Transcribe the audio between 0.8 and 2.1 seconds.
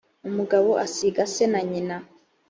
azasiga se na nyina